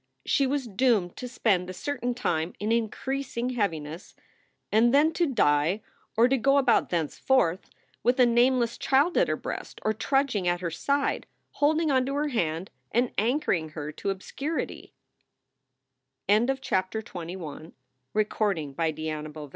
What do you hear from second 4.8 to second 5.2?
then